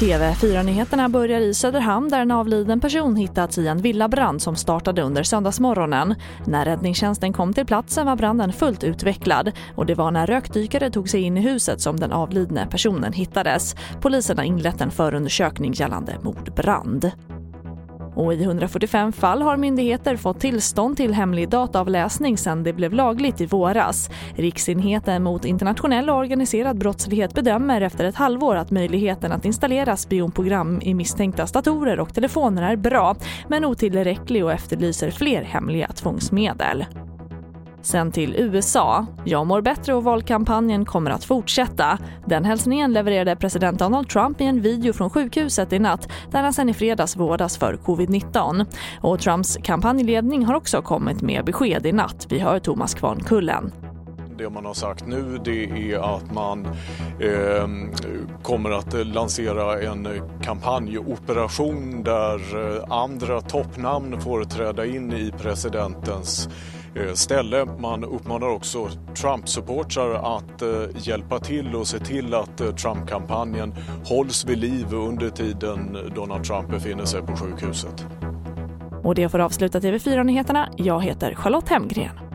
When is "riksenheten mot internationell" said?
24.34-26.10